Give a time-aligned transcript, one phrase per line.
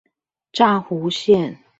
[0.51, 1.57] 柵湖線